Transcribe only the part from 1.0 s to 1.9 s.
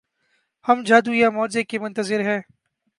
یا معجزے کے